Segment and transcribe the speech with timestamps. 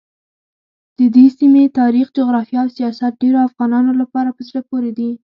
[0.97, 5.11] ددې سیمې تاریخ، جغرافیه او سیاست ډېرو افغانانو لپاره په زړه پورې دي.